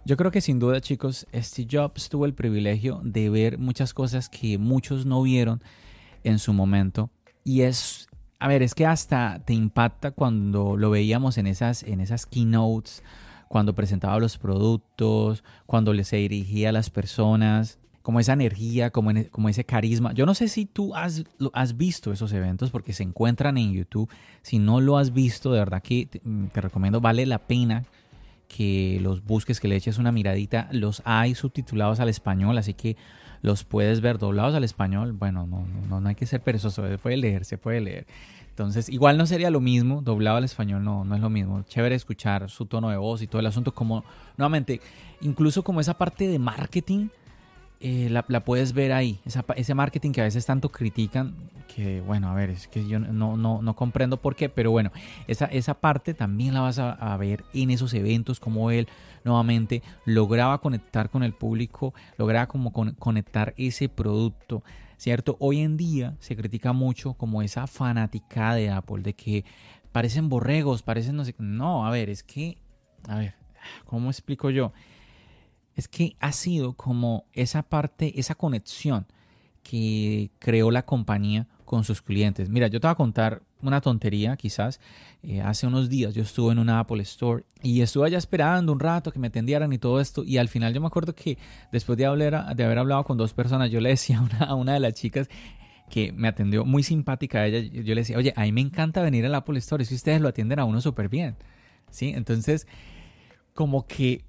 Yo 0.04 0.18
creo 0.18 0.30
que 0.30 0.42
sin 0.42 0.58
duda, 0.58 0.82
chicos, 0.82 1.26
Steve 1.34 1.68
Jobs 1.70 2.10
tuvo 2.10 2.26
el 2.26 2.34
privilegio 2.34 3.00
de 3.02 3.30
ver 3.30 3.58
muchas 3.58 3.94
cosas 3.94 4.28
que 4.28 4.58
muchos 4.58 5.06
no 5.06 5.22
vieron 5.22 5.62
en 6.24 6.38
su 6.38 6.52
momento. 6.52 7.08
Y 7.42 7.62
es, 7.62 8.08
a 8.38 8.48
ver, 8.48 8.62
es 8.62 8.74
que 8.74 8.84
hasta 8.84 9.40
te 9.46 9.54
impacta 9.54 10.10
cuando 10.10 10.76
lo 10.76 10.90
veíamos 10.90 11.38
en 11.38 11.46
esas, 11.46 11.82
en 11.82 12.00
esas 12.00 12.26
keynotes, 12.26 13.02
cuando 13.48 13.74
presentaba 13.74 14.18
los 14.18 14.36
productos, 14.36 15.42
cuando 15.64 15.94
se 16.04 16.16
dirigía 16.16 16.68
a 16.68 16.72
las 16.72 16.90
personas, 16.90 17.78
como 18.04 18.20
esa 18.20 18.34
energía, 18.34 18.90
como, 18.90 19.12
como 19.30 19.48
ese 19.48 19.64
carisma. 19.64 20.12
Yo 20.12 20.26
no 20.26 20.34
sé 20.34 20.48
si 20.48 20.66
tú 20.66 20.94
has, 20.94 21.24
has 21.54 21.78
visto 21.78 22.12
esos 22.12 22.34
eventos 22.34 22.70
porque 22.70 22.92
se 22.92 23.02
encuentran 23.02 23.56
en 23.56 23.72
YouTube. 23.72 24.10
Si 24.42 24.58
no 24.58 24.82
lo 24.82 24.98
has 24.98 25.14
visto, 25.14 25.50
de 25.52 25.60
verdad 25.60 25.82
que 25.82 26.06
te 26.52 26.60
recomiendo, 26.60 27.00
vale 27.00 27.24
la 27.24 27.38
pena 27.38 27.84
que 28.46 28.98
los 29.00 29.24
busques, 29.24 29.58
que 29.58 29.68
le 29.68 29.76
eches 29.76 29.96
una 29.96 30.12
miradita. 30.12 30.68
Los 30.70 31.00
hay 31.06 31.34
subtitulados 31.34 31.98
al 31.98 32.10
español, 32.10 32.58
así 32.58 32.74
que 32.74 32.98
los 33.40 33.64
puedes 33.64 34.02
ver 34.02 34.18
doblados 34.18 34.54
al 34.54 34.64
español. 34.64 35.14
Bueno, 35.14 35.46
no, 35.46 35.66
no, 35.88 36.02
no 36.02 36.06
hay 36.10 36.14
que 36.14 36.26
ser 36.26 36.42
perezoso, 36.42 36.86
se 36.86 36.98
puede 36.98 37.16
leer, 37.16 37.46
se 37.46 37.56
puede 37.56 37.80
leer. 37.80 38.06
Entonces, 38.50 38.90
igual 38.90 39.16
no 39.16 39.24
sería 39.24 39.48
lo 39.48 39.62
mismo, 39.62 40.02
doblado 40.02 40.36
al 40.36 40.44
español 40.44 40.84
no, 40.84 41.06
no 41.06 41.14
es 41.14 41.22
lo 41.22 41.30
mismo. 41.30 41.62
Chévere 41.62 41.94
escuchar 41.94 42.50
su 42.50 42.66
tono 42.66 42.90
de 42.90 42.98
voz 42.98 43.22
y 43.22 43.26
todo 43.28 43.40
el 43.40 43.46
asunto, 43.46 43.72
como, 43.72 44.04
nuevamente, 44.36 44.82
incluso 45.22 45.64
como 45.64 45.80
esa 45.80 45.96
parte 45.96 46.28
de 46.28 46.38
marketing 46.38 47.08
eh, 47.80 48.08
la, 48.10 48.22
puedes 48.44 48.72
ver 48.72 48.92
ahí, 48.92 49.20
ese 49.56 49.74
marketing 49.74 50.12
que 50.12 50.20
a 50.20 50.24
veces 50.24 50.46
tanto 50.46 50.70
critican, 50.70 51.34
que 51.74 52.00
bueno, 52.00 52.30
a 52.30 52.34
ver, 52.34 52.50
es 52.50 52.68
que 52.68 52.86
yo 52.86 52.98
no, 52.98 53.36
no, 53.36 53.60
no 53.60 53.76
comprendo 53.76 54.20
por 54.20 54.36
qué, 54.36 54.48
pero 54.48 54.70
bueno, 54.70 54.90
esa, 55.26 55.46
esa 55.46 55.74
parte 55.74 56.14
también 56.14 56.54
la 56.54 56.60
vas 56.60 56.78
a, 56.78 57.16
ver 57.16 57.44
en 57.52 57.70
esos 57.70 57.92
eventos, 57.94 58.40
como 58.40 58.70
él 58.70 58.88
nuevamente 59.24 59.82
lograba 60.04 60.60
conectar 60.60 61.10
con 61.10 61.22
el 61.22 61.34
público, 61.34 61.94
lograba 62.16 62.46
como 62.46 62.72
conectar 62.72 63.54
ese 63.56 63.88
producto, 63.88 64.62
¿cierto? 64.96 65.36
Hoy 65.40 65.60
en 65.60 65.76
día 65.76 66.16
se 66.20 66.36
critica 66.36 66.72
mucho 66.72 67.14
como 67.14 67.42
esa 67.42 67.66
fanática 67.66 68.54
de 68.54 68.70
Apple, 68.70 69.02
de 69.02 69.14
que 69.14 69.44
parecen 69.92 70.28
borregos, 70.28 70.82
parecen 70.82 71.16
no 71.16 71.24
sé, 71.24 71.34
no, 71.38 71.86
a 71.86 71.90
ver, 71.90 72.08
es 72.08 72.22
que, 72.22 72.56
a 73.08 73.18
ver, 73.18 73.34
¿cómo 73.84 74.10
explico 74.10 74.50
yo? 74.50 74.72
Es 75.74 75.88
que 75.88 76.16
ha 76.20 76.32
sido 76.32 76.74
como 76.74 77.24
esa 77.32 77.62
parte, 77.62 78.18
esa 78.18 78.34
conexión 78.34 79.06
que 79.62 80.30
creó 80.38 80.70
la 80.70 80.84
compañía 80.84 81.48
con 81.64 81.84
sus 81.84 82.02
clientes. 82.02 82.48
Mira, 82.48 82.68
yo 82.68 82.80
te 82.80 82.86
voy 82.86 82.92
a 82.92 82.96
contar 82.96 83.42
una 83.62 83.80
tontería 83.80 84.36
quizás. 84.36 84.78
Eh, 85.22 85.40
hace 85.40 85.66
unos 85.66 85.88
días 85.88 86.14
yo 86.14 86.22
estuve 86.22 86.52
en 86.52 86.58
una 86.58 86.78
Apple 86.80 87.02
Store 87.02 87.44
y 87.62 87.80
estuve 87.80 88.06
allá 88.06 88.18
esperando 88.18 88.72
un 88.72 88.78
rato 88.78 89.10
que 89.10 89.18
me 89.18 89.28
atendieran 89.28 89.72
y 89.72 89.78
todo 89.78 90.00
esto. 90.00 90.22
Y 90.22 90.38
al 90.38 90.48
final 90.48 90.72
yo 90.74 90.80
me 90.80 90.86
acuerdo 90.86 91.14
que 91.14 91.38
después 91.72 91.98
de, 91.98 92.06
hablar, 92.06 92.54
de 92.54 92.64
haber 92.64 92.78
hablado 92.78 93.04
con 93.04 93.16
dos 93.16 93.32
personas, 93.32 93.70
yo 93.70 93.80
le 93.80 93.88
decía 93.88 94.18
a 94.20 94.22
una, 94.22 94.38
a 94.38 94.54
una 94.54 94.74
de 94.74 94.80
las 94.80 94.94
chicas 94.94 95.28
que 95.90 96.12
me 96.12 96.28
atendió 96.28 96.64
muy 96.64 96.82
simpática 96.82 97.40
a 97.40 97.46
ella, 97.46 97.60
yo 97.60 97.94
le 97.94 98.00
decía, 98.02 98.16
oye, 98.16 98.32
a 98.36 98.42
mí 98.42 98.52
me 98.52 98.60
encanta 98.60 99.02
venir 99.02 99.24
al 99.26 99.34
Apple 99.34 99.58
Store, 99.58 99.84
si 99.84 99.94
ustedes 99.94 100.20
lo 100.20 100.28
atienden 100.28 100.58
a 100.58 100.64
uno 100.64 100.80
súper 100.80 101.08
bien. 101.08 101.36
¿Sí? 101.90 102.12
Entonces, 102.14 102.66
como 103.54 103.86
que 103.86 104.24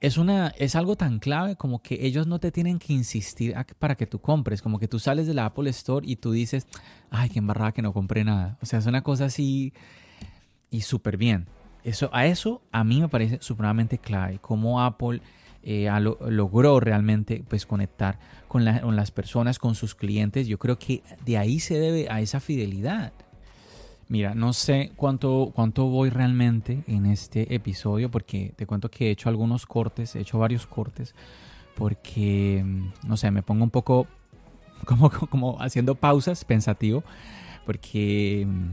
es, 0.00 0.18
una, 0.18 0.48
es 0.58 0.76
algo 0.76 0.96
tan 0.96 1.18
clave 1.18 1.56
como 1.56 1.82
que 1.82 2.06
ellos 2.06 2.26
no 2.26 2.38
te 2.38 2.52
tienen 2.52 2.78
que 2.78 2.92
insistir 2.92 3.54
para 3.78 3.94
que 3.94 4.06
tú 4.06 4.20
compres, 4.20 4.62
como 4.62 4.78
que 4.78 4.88
tú 4.88 4.98
sales 4.98 5.26
de 5.26 5.34
la 5.34 5.46
Apple 5.46 5.70
Store 5.70 6.06
y 6.06 6.16
tú 6.16 6.32
dices, 6.32 6.66
ay, 7.10 7.30
qué 7.30 7.38
embarrada 7.38 7.72
que 7.72 7.82
no 7.82 7.92
compré 7.92 8.24
nada. 8.24 8.58
O 8.62 8.66
sea, 8.66 8.78
es 8.78 8.86
una 8.86 9.02
cosa 9.02 9.26
así 9.26 9.72
y 10.70 10.82
súper 10.82 11.16
bien. 11.16 11.46
Eso, 11.84 12.10
a 12.12 12.26
eso 12.26 12.62
a 12.72 12.84
mí 12.84 13.00
me 13.00 13.08
parece 13.08 13.38
supremamente 13.40 13.98
clave, 13.98 14.38
cómo 14.40 14.82
Apple 14.82 15.20
eh, 15.62 15.88
logró 16.28 16.80
realmente 16.80 17.44
pues, 17.48 17.64
conectar 17.64 18.18
con, 18.48 18.64
con 18.80 18.96
las 18.96 19.10
personas, 19.10 19.58
con 19.58 19.74
sus 19.74 19.94
clientes. 19.94 20.46
Yo 20.46 20.58
creo 20.58 20.78
que 20.78 21.02
de 21.24 21.38
ahí 21.38 21.60
se 21.60 21.78
debe 21.78 22.08
a 22.10 22.20
esa 22.20 22.40
fidelidad. 22.40 23.12
Mira, 24.08 24.34
no 24.34 24.52
sé 24.52 24.92
cuánto, 24.94 25.50
cuánto 25.54 25.86
voy 25.86 26.10
realmente 26.10 26.84
en 26.86 27.06
este 27.06 27.54
episodio 27.54 28.08
porque 28.10 28.52
te 28.54 28.66
cuento 28.66 28.88
que 28.88 29.08
he 29.08 29.10
hecho 29.10 29.28
algunos 29.28 29.66
cortes, 29.66 30.14
he 30.14 30.20
hecho 30.20 30.38
varios 30.38 30.66
cortes 30.66 31.14
porque, 31.74 32.62
mm, 32.64 33.08
no 33.08 33.16
sé, 33.16 33.30
me 33.30 33.42
pongo 33.42 33.64
un 33.64 33.70
poco 33.70 34.06
como, 34.84 35.10
como 35.10 35.60
haciendo 35.60 35.96
pausas, 35.96 36.44
pensativo, 36.44 37.02
porque 37.64 38.46
mm, 38.48 38.70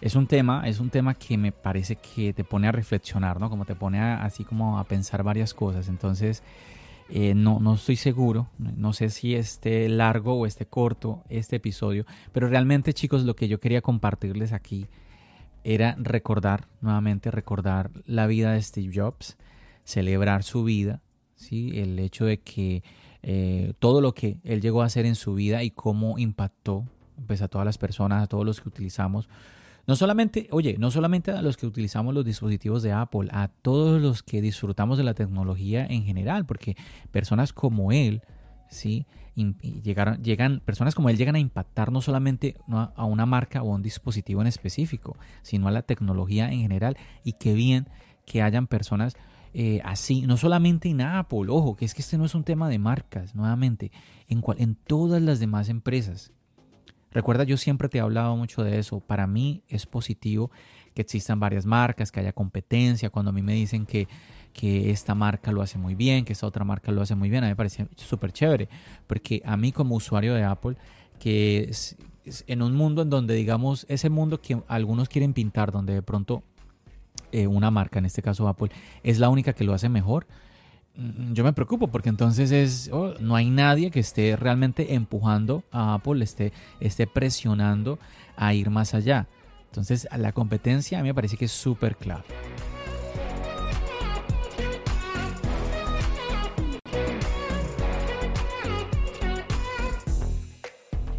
es 0.00 0.14
un 0.14 0.26
tema, 0.26 0.66
es 0.68 0.80
un 0.80 0.90
tema 0.90 1.14
que 1.14 1.36
me 1.36 1.52
parece 1.52 1.96
que 1.96 2.32
te 2.32 2.44
pone 2.44 2.68
a 2.68 2.72
reflexionar, 2.72 3.40
¿no? 3.40 3.50
Como 3.50 3.64
te 3.64 3.74
pone 3.74 4.00
así 4.00 4.44
como 4.44 4.78
a 4.78 4.84
pensar 4.84 5.22
varias 5.22 5.54
cosas. 5.54 5.88
Entonces, 5.88 6.42
eh, 7.08 7.34
no, 7.34 7.60
no 7.60 7.74
estoy 7.74 7.96
seguro, 7.96 8.48
no 8.58 8.92
sé 8.92 9.10
si 9.10 9.34
esté 9.34 9.88
largo 9.88 10.34
o 10.34 10.46
esté 10.46 10.66
corto 10.66 11.22
este 11.28 11.56
episodio, 11.56 12.04
pero 12.32 12.48
realmente 12.48 12.94
chicos 12.94 13.24
lo 13.24 13.36
que 13.36 13.48
yo 13.48 13.60
quería 13.60 13.80
compartirles 13.80 14.52
aquí 14.52 14.86
era 15.62 15.96
recordar, 15.98 16.68
nuevamente 16.80 17.30
recordar 17.30 17.90
la 18.06 18.26
vida 18.26 18.52
de 18.52 18.62
Steve 18.62 18.92
Jobs, 18.94 19.36
celebrar 19.84 20.42
su 20.42 20.64
vida, 20.64 21.00
¿sí? 21.34 21.78
el 21.78 21.98
hecho 21.98 22.24
de 22.24 22.38
que 22.38 22.82
eh, 23.22 23.72
todo 23.78 24.00
lo 24.00 24.14
que 24.14 24.38
él 24.44 24.60
llegó 24.60 24.82
a 24.82 24.86
hacer 24.86 25.06
en 25.06 25.14
su 25.14 25.34
vida 25.34 25.62
y 25.62 25.70
cómo 25.70 26.18
impactó 26.18 26.84
pues, 27.26 27.42
a 27.42 27.48
todas 27.48 27.64
las 27.64 27.78
personas, 27.78 28.22
a 28.22 28.26
todos 28.26 28.44
los 28.44 28.60
que 28.60 28.68
utilizamos 28.68 29.28
no 29.86 29.96
solamente, 29.96 30.48
oye, 30.50 30.76
no 30.78 30.90
solamente 30.90 31.30
a 31.30 31.42
los 31.42 31.56
que 31.56 31.66
utilizamos 31.66 32.14
los 32.14 32.24
dispositivos 32.24 32.82
de 32.82 32.92
Apple, 32.92 33.28
a 33.32 33.48
todos 33.48 34.00
los 34.00 34.22
que 34.22 34.40
disfrutamos 34.40 34.98
de 34.98 35.04
la 35.04 35.14
tecnología 35.14 35.86
en 35.86 36.04
general, 36.04 36.44
porque 36.44 36.76
personas 37.10 37.52
como 37.52 37.92
él, 37.92 38.22
¿sí? 38.68 39.06
Llegaron, 39.36 40.22
llegan, 40.22 40.60
personas 40.60 40.94
como 40.94 41.10
él 41.10 41.18
llegan 41.18 41.34
a 41.34 41.38
impactar 41.38 41.92
no 41.92 42.00
solamente 42.00 42.56
a 42.68 43.04
una 43.04 43.26
marca 43.26 43.62
o 43.62 43.70
a 43.70 43.74
un 43.74 43.82
dispositivo 43.82 44.40
en 44.40 44.46
específico, 44.46 45.16
sino 45.42 45.68
a 45.68 45.70
la 45.70 45.82
tecnología 45.82 46.50
en 46.50 46.60
general. 46.60 46.96
Y 47.22 47.34
qué 47.34 47.52
bien 47.52 47.86
que 48.24 48.42
hayan 48.42 48.66
personas 48.66 49.14
eh, 49.58 49.80
así, 49.84 50.26
no 50.26 50.36
solamente 50.36 50.88
en 50.88 51.00
Apple, 51.00 51.46
ojo, 51.48 51.76
que 51.76 51.84
es 51.84 51.94
que 51.94 52.02
este 52.02 52.18
no 52.18 52.24
es 52.24 52.34
un 52.34 52.44
tema 52.44 52.68
de 52.68 52.78
marcas, 52.78 53.34
nuevamente, 53.34 53.90
en, 54.28 54.42
en 54.58 54.74
todas 54.74 55.22
las 55.22 55.38
demás 55.38 55.68
empresas. 55.68 56.32
Recuerda, 57.16 57.44
yo 57.44 57.56
siempre 57.56 57.88
te 57.88 57.96
he 57.96 58.02
hablado 58.02 58.36
mucho 58.36 58.62
de 58.62 58.78
eso. 58.78 59.00
Para 59.00 59.26
mí 59.26 59.62
es 59.68 59.86
positivo 59.86 60.50
que 60.92 61.00
existan 61.00 61.40
varias 61.40 61.64
marcas, 61.64 62.12
que 62.12 62.20
haya 62.20 62.34
competencia. 62.34 63.08
Cuando 63.08 63.30
a 63.30 63.32
mí 63.32 63.40
me 63.40 63.54
dicen 63.54 63.86
que, 63.86 64.06
que 64.52 64.90
esta 64.90 65.14
marca 65.14 65.50
lo 65.50 65.62
hace 65.62 65.78
muy 65.78 65.94
bien, 65.94 66.26
que 66.26 66.34
esta 66.34 66.46
otra 66.46 66.66
marca 66.66 66.92
lo 66.92 67.00
hace 67.00 67.14
muy 67.14 67.30
bien, 67.30 67.42
a 67.42 67.46
mí 67.46 67.52
me 67.52 67.56
parece 67.56 67.88
súper 67.96 68.32
chévere. 68.32 68.68
Porque 69.06 69.40
a 69.46 69.56
mí 69.56 69.72
como 69.72 69.94
usuario 69.94 70.34
de 70.34 70.44
Apple, 70.44 70.76
que 71.18 71.60
es, 71.70 71.96
en 72.46 72.60
un 72.60 72.74
mundo 72.74 73.00
en 73.00 73.08
donde, 73.08 73.32
digamos, 73.32 73.86
ese 73.88 74.10
mundo 74.10 74.42
que 74.42 74.60
algunos 74.68 75.08
quieren 75.08 75.32
pintar, 75.32 75.72
donde 75.72 75.94
de 75.94 76.02
pronto 76.02 76.42
eh, 77.32 77.46
una 77.46 77.70
marca, 77.70 77.98
en 77.98 78.04
este 78.04 78.20
caso 78.20 78.46
Apple, 78.46 78.68
es 79.02 79.18
la 79.18 79.30
única 79.30 79.54
que 79.54 79.64
lo 79.64 79.72
hace 79.72 79.88
mejor, 79.88 80.26
yo 81.32 81.44
me 81.44 81.52
preocupo 81.52 81.88
porque 81.88 82.08
entonces 82.08 82.50
es 82.50 82.90
oh, 82.92 83.14
no 83.20 83.36
hay 83.36 83.50
nadie 83.50 83.90
que 83.90 84.00
esté 84.00 84.36
realmente 84.36 84.94
empujando 84.94 85.64
a 85.70 85.94
Apple, 85.94 86.24
esté, 86.24 86.52
esté 86.80 87.06
presionando 87.06 87.98
a 88.36 88.54
ir 88.54 88.70
más 88.70 88.94
allá. 88.94 89.26
Entonces 89.66 90.08
la 90.16 90.32
competencia 90.32 90.98
a 90.98 91.02
mí 91.02 91.08
me 91.08 91.14
parece 91.14 91.36
que 91.36 91.46
es 91.46 91.52
súper 91.52 91.96
clave. 91.96 92.24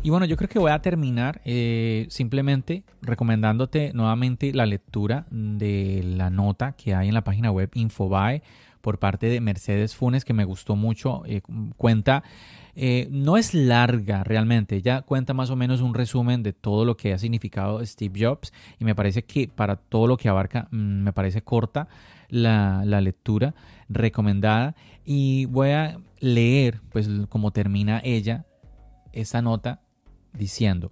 Y 0.08 0.10
bueno, 0.10 0.26
yo 0.26 0.38
creo 0.38 0.48
que 0.48 0.58
voy 0.58 0.72
a 0.72 0.82
terminar 0.82 1.42
eh, 1.44 2.06
simplemente 2.08 2.86
recomendándote 3.02 3.92
nuevamente 3.94 4.54
la 4.54 4.66
lectura 4.66 5.28
de 5.30 6.02
la 6.02 6.30
nota 6.30 6.78
que 6.78 6.96
hay 6.96 7.10
en 7.10 7.14
la 7.14 7.26
página 7.26 7.52
web 7.52 7.70
Infobae 7.74 8.42
por 8.80 9.00
parte 9.00 9.28
de 9.28 9.42
Mercedes 9.42 9.98
Funes 9.98 10.24
que 10.24 10.32
me 10.32 10.46
gustó 10.46 10.78
mucho. 10.78 11.24
Eh, 11.26 11.42
cuenta, 11.76 12.24
eh, 12.74 13.10
no 13.12 13.36
es 13.36 13.54
larga 13.54 14.24
realmente, 14.24 14.82
ya 14.82 15.02
cuenta 15.02 15.34
más 15.34 15.50
o 15.50 15.58
menos 15.58 15.82
un 15.82 15.94
resumen 15.94 16.42
de 16.42 16.54
todo 16.54 16.86
lo 16.86 16.96
que 16.96 17.12
ha 17.12 17.18
significado 17.18 17.86
Steve 17.86 18.18
Jobs 18.18 18.54
y 18.80 18.86
me 18.86 18.96
parece 18.96 19.26
que 19.26 19.50
para 19.50 19.76
todo 19.76 20.08
lo 20.08 20.16
que 20.16 20.30
abarca 20.30 20.70
mm, 20.72 21.04
me 21.04 21.12
parece 21.12 21.42
corta 21.42 21.90
la, 22.30 22.84
la 22.86 23.02
lectura 23.02 23.56
recomendada 23.90 24.74
y 25.04 25.48
voy 25.48 25.72
a 25.72 26.00
leer 26.22 26.80
pues 26.94 27.10
como 27.28 27.52
termina 27.52 28.00
ella 28.06 28.46
esta 29.12 29.42
nota 29.42 29.82
diciendo, 30.38 30.92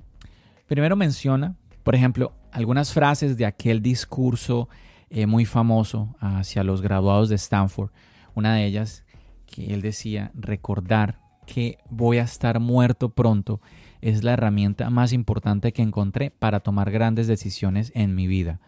primero 0.67 0.95
menciona, 0.95 1.55
por 1.83 1.95
ejemplo, 1.95 2.33
algunas 2.51 2.93
frases 2.93 3.37
de 3.37 3.45
aquel 3.45 3.81
discurso 3.81 4.69
eh, 5.09 5.27
muy 5.27 5.45
famoso 5.45 6.15
hacia 6.19 6.63
los 6.63 6.81
graduados 6.81 7.29
de 7.29 7.35
Stanford. 7.35 7.91
Una 8.33 8.55
de 8.55 8.65
ellas 8.65 9.05
que 9.45 9.73
él 9.73 9.81
decía, 9.81 10.31
recordar 10.33 11.19
que 11.45 11.77
voy 11.89 12.17
a 12.17 12.23
estar 12.23 12.59
muerto 12.59 13.09
pronto 13.09 13.61
es 14.01 14.23
la 14.23 14.33
herramienta 14.33 14.89
más 14.89 15.13
importante 15.13 15.73
que 15.73 15.81
encontré 15.81 16.31
para 16.31 16.59
tomar 16.59 16.91
grandes 16.91 17.27
decisiones 17.27 17.91
en 17.95 18.15
mi 18.15 18.27
vida. 18.27 18.59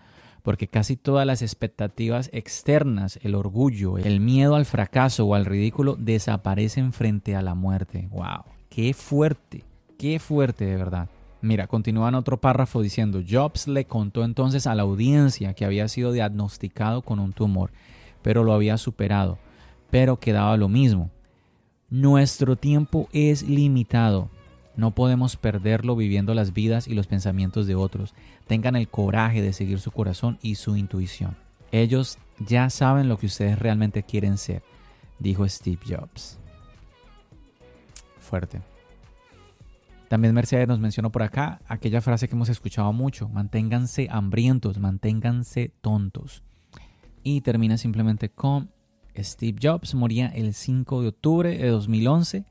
Porque 0.44 0.68
casi 0.68 0.96
todas 0.96 1.26
las 1.26 1.42
expectativas 1.42 2.30
externas, 2.32 3.20
el 3.22 3.36
orgullo, 3.36 3.98
el 3.98 4.20
miedo 4.20 4.56
al 4.56 4.66
fracaso 4.66 5.26
o 5.26 5.36
al 5.36 5.46
ridículo 5.46 5.96
desaparecen 5.98 6.94
frente 6.94 7.36
a 7.36 7.42
la 7.42 7.54
muerte. 7.54 8.08
¡Wow! 8.12 8.46
¡Qué 8.70 8.94
fuerte! 8.94 9.66
¡Qué 9.98 10.20
fuerte 10.20 10.66
de 10.66 10.78
verdad! 10.78 11.10
Mira, 11.42 11.68
continúa 11.68 12.10
en 12.10 12.16
otro 12.16 12.40
párrafo 12.40 12.82
diciendo, 12.82 13.22
Jobs 13.28 13.68
le 13.68 13.86
contó 13.86 14.24
entonces 14.24 14.68
a 14.68 14.76
la 14.76 14.84
audiencia 14.84 15.54
que 15.54 15.66
había 15.66 15.88
sido 15.88 16.12
diagnosticado 16.12 17.02
con 17.02 17.20
un 17.20 17.34
tumor, 17.34 17.72
pero 18.22 18.44
lo 18.44 18.54
había 18.54 18.78
superado, 18.78 19.38
pero 19.90 20.20
quedaba 20.20 20.58
lo 20.58 20.68
mismo. 20.68 21.12
Nuestro 21.90 22.56
tiempo 22.56 23.08
es 23.12 23.44
limitado. 23.44 24.30
No 24.76 24.92
podemos 24.92 25.36
perderlo 25.36 25.96
viviendo 25.96 26.34
las 26.34 26.54
vidas 26.54 26.88
y 26.88 26.94
los 26.94 27.08
pensamientos 27.08 27.66
de 27.66 27.76
otros. 27.76 28.14
Tengan 28.46 28.76
el 28.76 28.88
coraje 28.88 29.42
de 29.42 29.54
seguir 29.54 29.80
su 29.80 29.92
corazón 29.92 30.38
y 30.42 30.56
su 30.56 30.76
intuición. 30.76 31.38
Ellos 31.72 32.20
ya 32.40 32.70
saben 32.70 33.10
lo 33.10 33.18
que 33.18 33.26
ustedes 33.26 33.58
realmente 33.58 34.04
quieren 34.04 34.38
ser, 34.38 34.64
dijo 35.18 35.48
Steve 35.48 35.80
Jobs. 35.88 36.40
Fuerte. 38.20 38.62
También 40.08 40.34
Mercedes 40.34 40.68
nos 40.68 40.80
mencionó 40.80 41.12
por 41.12 41.24
acá 41.24 41.60
aquella 41.68 42.02
frase 42.02 42.28
que 42.28 42.36
hemos 42.36 42.50
escuchado 42.50 42.94
mucho, 42.94 43.28
manténganse 43.28 44.08
hambrientos, 44.10 44.80
manténganse 44.80 45.74
tontos. 45.82 46.44
Y 47.24 47.42
termina 47.42 47.78
simplemente 47.78 48.30
con 48.30 48.72
Steve 49.18 49.58
Jobs 49.62 49.96
moría 49.96 50.28
el 50.28 50.54
5 50.54 51.02
de 51.02 51.08
octubre 51.10 51.58
de 51.58 51.68
2011 51.68 52.46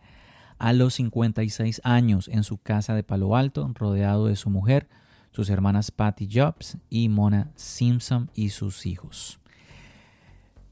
a 0.58 0.72
los 0.72 0.94
56 0.94 1.80
años 1.84 2.28
en 2.28 2.42
su 2.44 2.58
casa 2.58 2.94
de 2.94 3.02
Palo 3.02 3.36
Alto, 3.36 3.70
rodeado 3.74 4.26
de 4.26 4.36
su 4.36 4.50
mujer, 4.50 4.88
sus 5.32 5.50
hermanas 5.50 5.90
Patty 5.90 6.28
Jobs 6.32 6.78
y 6.90 7.08
Mona 7.08 7.50
Simpson 7.56 8.30
y 8.34 8.50
sus 8.50 8.86
hijos. 8.86 9.38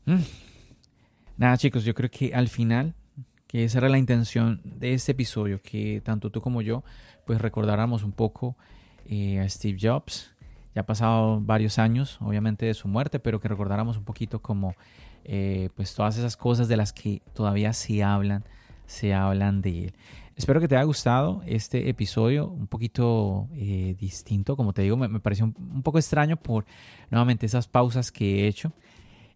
Mm. 0.07 0.21
Nada 1.37 1.57
chicos, 1.57 1.85
yo 1.85 1.95
creo 1.95 2.11
que 2.11 2.35
al 2.35 2.49
final 2.49 2.95
que 3.55 3.63
esa 3.63 3.79
era 3.79 3.89
la 3.89 3.99
intención 3.99 4.61
de 4.65 4.95
este 4.95 5.13
episodio, 5.13 5.63
que 5.63 6.01
tanto 6.05 6.29
tú 6.29 6.41
como 6.41 6.61
yo 6.61 6.83
pues 7.25 7.41
recordáramos 7.41 8.03
un 8.03 8.11
poco 8.11 8.57
eh, 9.07 9.39
a 9.39 9.49
Steve 9.49 9.79
Jobs. 9.81 10.35
Ya 10.75 10.81
ha 10.81 10.87
pasado 10.87 11.41
varios 11.41 11.79
años, 11.79 12.19
obviamente, 12.21 12.67
de 12.67 12.75
su 12.75 12.89
muerte, 12.89 13.21
pero 13.21 13.39
que 13.39 13.47
recordáramos 13.47 13.97
un 13.97 14.03
poquito 14.03 14.43
como 14.43 14.75
eh, 15.23 15.69
pues 15.77 15.95
todas 15.95 16.19
esas 16.19 16.37
cosas 16.37 16.67
de 16.67 16.77
las 16.77 16.93
que 16.93 17.23
todavía 17.33 17.73
se 17.75 18.03
hablan, 18.03 18.43
se 18.87 19.15
hablan 19.15 19.63
de 19.63 19.85
él. 19.85 19.95
Espero 20.35 20.61
que 20.61 20.67
te 20.67 20.75
haya 20.75 20.83
gustado 20.83 21.41
este 21.47 21.89
episodio, 21.89 22.49
un 22.49 22.67
poquito 22.67 23.47
eh, 23.55 23.95
distinto, 24.01 24.57
como 24.57 24.73
te 24.73 24.83
digo, 24.83 24.97
me, 24.97 25.21
pareció 25.21 25.45
un, 25.45 25.83
poco 25.85 25.99
extraño 25.99 26.37
por 26.37 26.67
nuevamente 27.09 27.47
esas 27.47 27.69
pausas 27.69 28.11
que 28.11 28.41
he 28.41 28.49
hecho. 28.49 28.73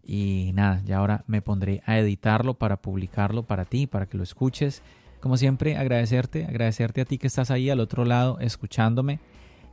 Y 0.03 0.51
nada, 0.53 0.81
ya 0.85 0.97
ahora 0.97 1.23
me 1.27 1.41
pondré 1.41 1.81
a 1.85 1.97
editarlo 1.97 2.55
para 2.55 2.81
publicarlo 2.81 3.43
para 3.43 3.65
ti, 3.65 3.87
para 3.87 4.07
que 4.07 4.17
lo 4.17 4.23
escuches. 4.23 4.81
Como 5.19 5.37
siempre, 5.37 5.77
agradecerte, 5.77 6.45
agradecerte 6.45 7.01
a 7.01 7.05
ti 7.05 7.17
que 7.17 7.27
estás 7.27 7.51
ahí 7.51 7.69
al 7.69 7.79
otro 7.79 8.05
lado 8.05 8.39
escuchándome. 8.39 9.19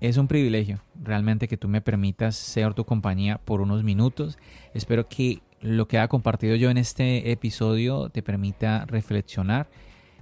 Es 0.01 0.19
un 0.19 0.29
privilegio 0.29 0.81
realmente 1.03 1.49
que 1.49 1.57
tú 1.57 1.69
me 1.69 1.81
permitas 1.81 2.37
ser 2.37 2.75
tu 2.75 2.85
compañía 2.85 3.39
por 3.39 3.61
unos 3.61 3.83
minutos. 3.83 4.39
Espero 4.75 5.09
que 5.09 5.41
lo 5.61 5.89
que 5.89 5.99
haya 5.99 6.09
compartido 6.09 6.55
yo 6.57 6.69
en 6.69 6.79
este 6.79 7.31
episodio 7.31 8.11
te 8.11 8.23
permita 8.23 8.85
reflexionar. 8.87 9.69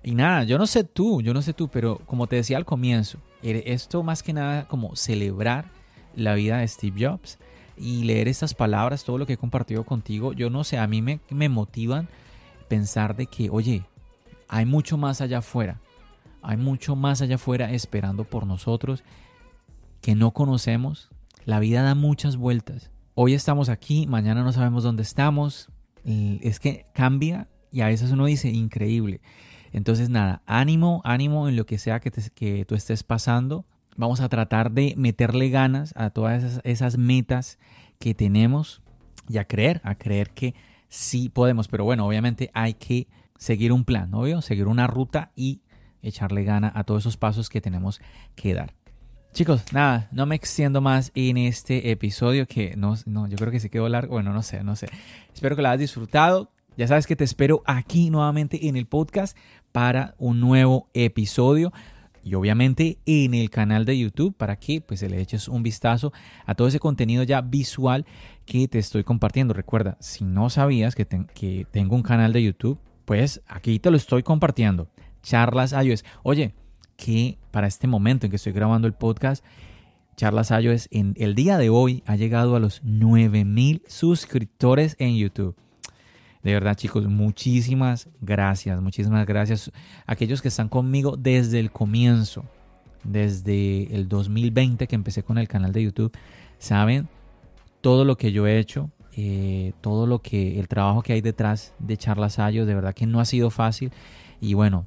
Y 0.02 0.14
nada, 0.14 0.44
yo 0.44 0.58
no 0.58 0.66
sé 0.66 0.84
tú, 0.84 1.22
yo 1.22 1.34
no 1.34 1.42
sé 1.42 1.54
tú, 1.54 1.68
pero 1.68 1.98
como 2.06 2.26
te 2.26 2.36
decía 2.36 2.58
al 2.58 2.66
comienzo, 2.66 3.18
esto 3.42 4.02
más 4.02 4.22
que 4.22 4.32
nada 4.32 4.68
como 4.68 4.94
celebrar 4.96 5.70
la 6.14 6.34
vida 6.34 6.58
de 6.58 6.68
Steve 6.68 7.06
Jobs 7.06 7.38
y 7.76 8.04
leer 8.04 8.28
estas 8.28 8.54
palabras, 8.54 9.04
todo 9.04 9.18
lo 9.18 9.26
que 9.26 9.34
he 9.34 9.38
compartido 9.38 9.84
contigo, 9.84 10.32
yo 10.32 10.50
no 10.50 10.64
sé, 10.64 10.78
a 10.78 10.86
mí 10.86 11.02
me, 11.02 11.20
me 11.30 11.48
motivan 11.48 12.08
pensar 12.68 13.16
de 13.16 13.26
que, 13.26 13.50
oye, 13.50 13.84
hay 14.48 14.66
mucho 14.66 14.96
más 14.96 15.20
allá 15.20 15.38
afuera, 15.38 15.80
hay 16.42 16.56
mucho 16.56 16.96
más 16.96 17.22
allá 17.22 17.36
afuera 17.36 17.72
esperando 17.72 18.24
por 18.24 18.46
nosotros 18.46 19.02
que 20.00 20.14
no 20.14 20.32
conocemos. 20.32 21.08
La 21.46 21.58
vida 21.60 21.82
da 21.82 21.94
muchas 21.94 22.36
vueltas. 22.36 22.90
Hoy 23.14 23.32
estamos 23.32 23.70
aquí, 23.70 24.06
mañana 24.06 24.42
no 24.42 24.52
sabemos 24.52 24.82
dónde 24.82 25.02
estamos. 25.02 25.70
Es 26.04 26.60
que 26.60 26.86
cambia 26.92 27.48
y 27.72 27.80
a 27.80 27.86
veces 27.86 28.10
uno 28.10 28.26
dice 28.26 28.50
increíble. 28.50 29.22
Entonces 29.72 30.10
nada, 30.10 30.42
ánimo, 30.46 31.00
ánimo 31.04 31.48
en 31.48 31.56
lo 31.56 31.64
que 31.64 31.78
sea 31.78 32.00
que, 32.00 32.10
que 32.10 32.64
tú 32.66 32.74
estés 32.74 33.02
pasando. 33.02 33.64
Vamos 33.96 34.20
a 34.20 34.28
tratar 34.28 34.72
de 34.72 34.94
meterle 34.96 35.50
ganas 35.50 35.92
a 35.96 36.10
todas 36.10 36.60
esas, 36.64 36.98
metas 36.98 37.58
que 37.98 38.14
tenemos 38.14 38.82
y 39.28 39.38
a 39.38 39.44
creer, 39.44 39.80
a 39.84 39.94
creer 39.94 40.30
que 40.30 40.54
sí 40.88 41.28
podemos. 41.28 41.68
Pero 41.68 41.84
bueno, 41.84 42.06
obviamente 42.06 42.50
hay 42.54 42.74
que 42.74 43.06
seguir 43.38 43.72
un 43.72 43.84
plan, 43.84 44.10
¿no? 44.10 44.42
Seguir 44.42 44.66
una 44.66 44.86
ruta 44.86 45.30
y 45.36 45.60
echarle 46.02 46.44
gana 46.44 46.72
a 46.74 46.84
todos 46.84 47.02
esos 47.02 47.16
pasos 47.16 47.48
que 47.48 47.60
tenemos 47.60 48.00
que 48.34 48.54
dar. 48.54 48.74
Chicos, 49.32 49.72
nada, 49.72 50.08
no 50.12 50.26
me 50.26 50.36
extiendo 50.36 50.80
más 50.80 51.10
en 51.16 51.36
este 51.38 51.90
episodio 51.90 52.46
que 52.46 52.76
no, 52.76 52.94
no, 53.04 53.26
yo 53.26 53.36
creo 53.36 53.50
que 53.50 53.58
se 53.58 53.68
quedó 53.68 53.88
largo. 53.88 54.14
Bueno, 54.14 54.32
no 54.32 54.42
sé, 54.42 54.62
no 54.62 54.76
sé. 54.76 54.88
Espero 55.32 55.56
que 55.56 55.62
lo 55.62 55.68
hayas 55.68 55.80
disfrutado. 55.80 56.52
Ya 56.76 56.86
sabes 56.86 57.06
que 57.06 57.16
te 57.16 57.24
espero 57.24 57.62
aquí 57.66 58.10
nuevamente 58.10 58.68
en 58.68 58.76
el 58.76 58.86
podcast 58.86 59.36
para 59.72 60.14
un 60.18 60.38
nuevo 60.38 60.88
episodio 60.94 61.72
y 62.24 62.34
obviamente 62.34 62.98
en 63.04 63.34
el 63.34 63.50
canal 63.50 63.84
de 63.84 63.98
YouTube 63.98 64.34
para 64.34 64.56
que 64.56 64.80
pues 64.80 65.02
le 65.02 65.20
eches 65.20 65.46
un 65.48 65.62
vistazo 65.62 66.12
a 66.46 66.54
todo 66.54 66.68
ese 66.68 66.80
contenido 66.80 67.22
ya 67.22 67.42
visual 67.42 68.06
que 68.46 68.66
te 68.66 68.78
estoy 68.78 69.04
compartiendo. 69.04 69.52
Recuerda, 69.54 69.96
si 70.00 70.24
no 70.24 70.48
sabías 70.50 70.94
que, 70.94 71.06
que 71.06 71.66
tengo 71.70 71.94
un 71.94 72.02
canal 72.02 72.32
de 72.32 72.42
YouTube, 72.42 72.78
pues 73.04 73.42
aquí 73.46 73.78
te 73.78 73.90
lo 73.90 73.96
estoy 73.96 74.22
compartiendo. 74.22 74.88
Charlas 75.22 75.72
iOS. 75.72 76.04
Oye, 76.22 76.54
que 76.96 77.38
para 77.50 77.66
este 77.66 77.86
momento 77.86 78.26
en 78.26 78.30
que 78.30 78.36
estoy 78.36 78.52
grabando 78.52 78.86
el 78.86 78.94
podcast, 78.94 79.44
Charlas 80.16 80.50
iOS 80.50 80.88
en 80.92 81.14
el 81.18 81.34
día 81.34 81.58
de 81.58 81.70
hoy 81.70 82.02
ha 82.06 82.16
llegado 82.16 82.54
a 82.54 82.60
los 82.60 82.82
9000 82.84 83.82
suscriptores 83.86 84.96
en 84.98 85.16
YouTube. 85.16 85.56
De 86.44 86.52
verdad, 86.52 86.76
chicos, 86.76 87.06
muchísimas 87.06 88.08
gracias, 88.20 88.80
muchísimas 88.82 89.26
gracias 89.26 89.72
a 90.06 90.12
aquellos 90.12 90.42
que 90.42 90.48
están 90.48 90.68
conmigo 90.68 91.16
desde 91.16 91.58
el 91.58 91.70
comienzo, 91.72 92.44
desde 93.02 93.94
el 93.94 94.08
2020 94.08 94.86
que 94.86 94.94
empecé 94.94 95.22
con 95.22 95.38
el 95.38 95.48
canal 95.48 95.72
de 95.72 95.84
YouTube. 95.84 96.12
Saben 96.58 97.08
todo 97.80 98.04
lo 98.04 98.18
que 98.18 98.30
yo 98.30 98.46
he 98.46 98.58
hecho, 98.58 98.90
eh, 99.16 99.72
todo 99.80 100.06
lo 100.06 100.20
que, 100.20 100.60
el 100.60 100.68
trabajo 100.68 101.02
que 101.02 101.14
hay 101.14 101.22
detrás 101.22 101.72
de 101.78 101.96
Charlas 101.96 102.36
iOS, 102.36 102.66
de 102.66 102.74
verdad 102.74 102.94
que 102.94 103.06
no 103.06 103.20
ha 103.20 103.24
sido 103.24 103.48
fácil. 103.48 103.90
Y 104.38 104.52
bueno, 104.52 104.86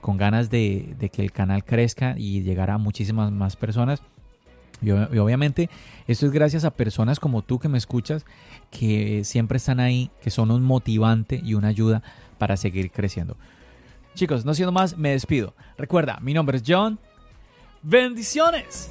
con 0.00 0.16
ganas 0.16 0.48
de, 0.48 0.96
que 1.12 1.22
el 1.22 1.32
canal 1.32 1.64
crezca 1.64 2.14
y 2.16 2.42
llegar 2.42 2.70
a 2.70 2.78
muchísimas 2.78 3.30
más 3.30 3.56
personas. 3.56 4.02
Y, 4.86 5.18
obviamente 5.18 5.70
esto 6.06 6.26
es 6.26 6.32
gracias 6.32 6.64
a 6.64 6.70
personas 6.70 7.20
como 7.20 7.42
tú 7.42 7.58
que 7.58 7.68
me 7.68 7.78
escuchas, 7.78 8.24
que 8.70 9.24
siempre 9.24 9.56
están 9.56 9.80
ahí, 9.80 10.10
que 10.22 10.30
son 10.30 10.50
un 10.50 10.62
motivante 10.62 11.40
y 11.42 11.54
una 11.54 11.68
ayuda 11.68 12.02
para 12.38 12.56
seguir 12.56 12.90
creciendo. 12.90 13.36
Chicos, 14.14 14.44
no 14.44 14.54
siendo 14.54 14.72
más, 14.72 14.96
me 14.96 15.10
despido. 15.10 15.54
Recuerda, 15.76 16.18
mi 16.20 16.34
nombre 16.34 16.58
es 16.58 16.62
John. 16.66 16.98
Bendiciones. 17.82 18.90